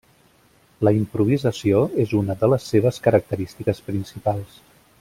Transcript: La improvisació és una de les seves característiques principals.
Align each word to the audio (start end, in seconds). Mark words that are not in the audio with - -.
La 0.87 0.93
improvisació 0.99 1.83
és 2.05 2.15
una 2.21 2.37
de 2.45 2.49
les 2.55 2.65
seves 2.73 2.99
característiques 3.09 3.83
principals. 3.91 4.61